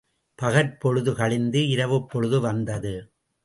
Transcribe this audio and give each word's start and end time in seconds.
பகற்பொழுது 0.39 1.11
கழிந்து 1.15 1.59
இரவுப்பொழுது 1.67 2.39
வந்தது. 2.41 2.95